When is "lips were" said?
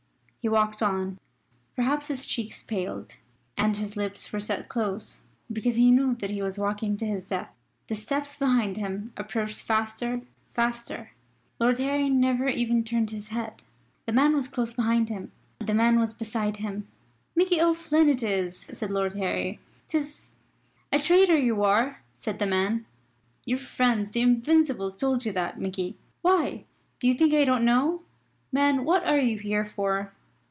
3.95-4.39